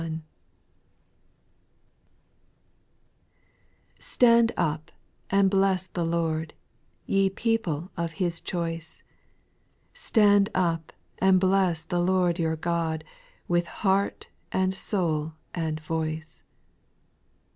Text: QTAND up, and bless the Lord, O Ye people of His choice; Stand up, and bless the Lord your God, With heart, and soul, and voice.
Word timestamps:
QTAND 3.99 4.49
up, 4.57 4.91
and 5.29 5.47
bless 5.47 5.85
the 5.85 6.03
Lord, 6.03 6.55
O 6.57 6.61
Ye 7.05 7.29
people 7.29 7.91
of 7.95 8.13
His 8.13 8.41
choice; 8.41 9.03
Stand 9.93 10.49
up, 10.55 10.91
and 11.19 11.39
bless 11.39 11.83
the 11.83 11.99
Lord 12.01 12.39
your 12.39 12.55
God, 12.55 13.03
With 13.47 13.67
heart, 13.85 14.27
and 14.51 14.73
soul, 14.73 15.33
and 15.53 15.79
voice. 15.79 16.41